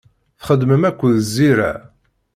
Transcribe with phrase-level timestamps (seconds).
[0.41, 1.71] Txeddmem akked Zira.